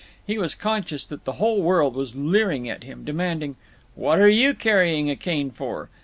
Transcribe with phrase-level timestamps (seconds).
[0.25, 3.55] He was conscious that the whole world was leering at him, demanding
[3.93, 5.91] "What're you carrying a cane for?"